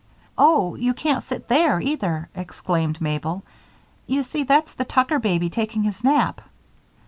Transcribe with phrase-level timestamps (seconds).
[0.35, 3.43] "Oh, you can't sit there, either," exclaimed Mabel.
[4.07, 6.41] "You see, that's the Tucker baby taking his nap."